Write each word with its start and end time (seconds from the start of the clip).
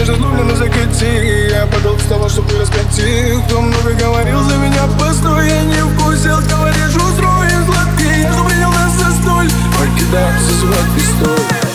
Не 0.00 0.06
нежно 0.06 0.44
на 0.44 0.56
закати 0.56 1.50
Я 1.50 1.66
подал 1.66 1.98
с 1.98 2.04
того, 2.04 2.28
чтобы 2.28 2.58
раскати 2.58 3.36
Кто 3.46 3.60
много 3.60 3.92
говорил 3.92 4.42
за 4.44 4.56
меня, 4.56 4.86
постой 4.98 5.46
Я 5.46 5.62
не 5.64 5.74
вкусил, 5.74 6.38
говоришь, 6.48 6.96
устроен 6.96 7.66
сладкий. 7.66 8.22
Я 8.22 8.32
же 8.32 8.44
принял 8.44 8.70
нас 8.70 8.92
за 8.94 9.10
столь 9.20 9.50
Покидался 9.78 10.52
свой 10.58 10.96
пистоль 10.96 11.69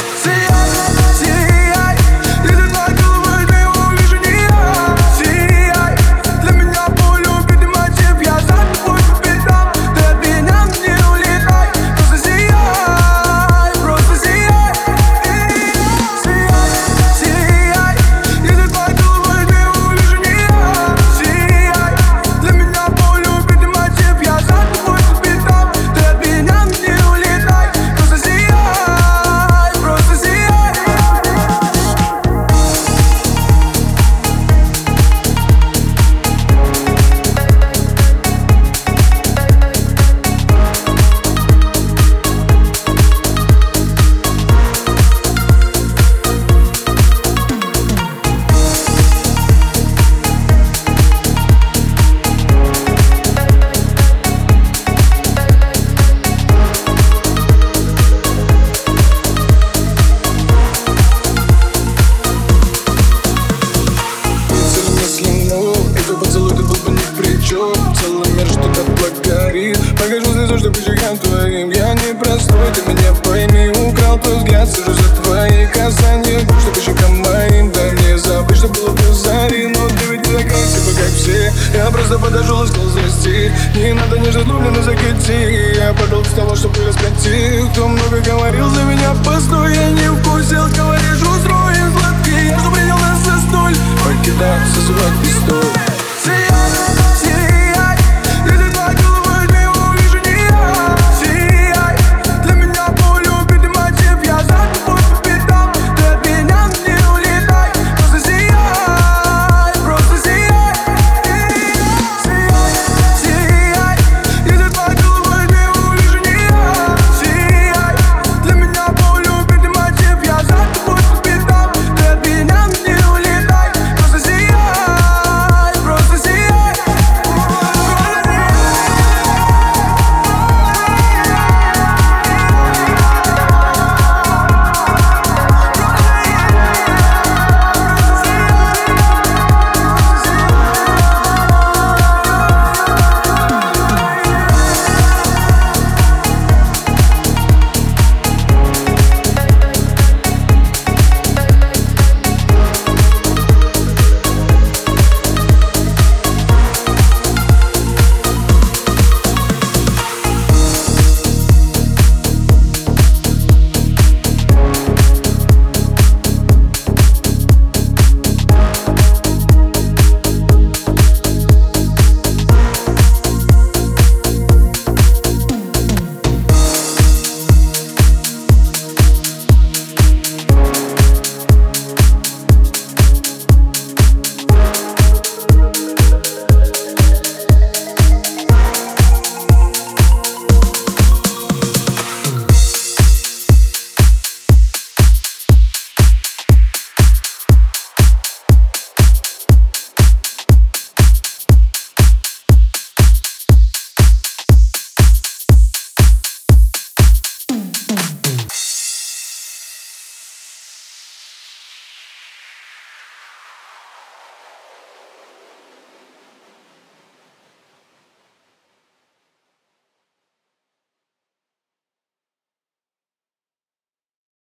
щекам 71.16 71.18
твоим 71.18 71.70
Я 71.70 71.94
не 71.94 72.14
простой, 72.14 72.72
ты 72.74 72.82
меня 72.92 73.14
пойми 73.24 73.70
Украл 73.90 74.20
твой 74.20 74.38
взгляд, 74.38 74.70
сижу 74.70 74.94
за 74.94 75.22
твои 75.22 75.66
касания 75.68 76.40
Губ, 76.40 76.74
по 76.74 76.80
щекам 76.80 77.22
моим 77.22 77.72
Дай 77.72 77.92
мне 77.92 78.18
забыть, 78.18 78.58
что 78.58 78.68
было 78.68 78.92
до 78.92 79.04
Но 79.04 79.88
ты 79.90 80.06
ведь 80.12 80.28
не 80.28 80.34
такая 80.34 80.66
типа, 80.66 80.92
как 80.98 81.14
все. 81.16 81.52
Я 81.74 81.92
просто 81.92 82.20
подошел 82.20 82.64
и 82.64 82.68
сказал 82.68 82.90
здрасти 82.90 83.52
Не 83.76 83.94
надо 83.94 84.20
нежно 84.20 84.60
на 84.60 84.84
закати. 84.84 85.76
Я 85.76 85.94
подал 85.94 86.24
с 86.24 86.30
того, 86.30 86.56
чтобы 86.56 86.76
раскати 86.86 87.66
Кто 87.72 87.88
много 87.88 88.20
говорил 88.22 88.70
за 88.70 88.84
меня, 88.84 89.14
постой 89.24 89.74